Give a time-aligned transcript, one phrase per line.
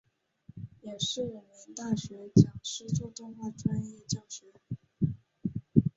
[0.81, 1.43] 也是名
[1.75, 4.47] 大学讲师做动画专业教学。